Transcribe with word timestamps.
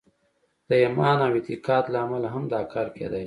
د 0.69 0.71
ایمان 0.83 1.17
او 1.25 1.31
اعتقاد 1.37 1.83
له 1.93 1.97
امله 2.05 2.27
هم 2.35 2.43
دا 2.53 2.61
کار 2.73 2.87
کېدای 2.97 3.19
شي 3.19 3.19